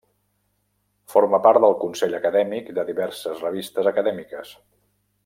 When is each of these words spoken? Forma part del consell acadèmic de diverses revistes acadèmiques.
Forma 1.15 1.39
part 1.47 1.61
del 1.65 1.77
consell 1.83 2.17
acadèmic 2.21 2.73
de 2.79 2.89
diverses 2.91 3.47
revistes 3.47 3.91
acadèmiques. 3.95 4.57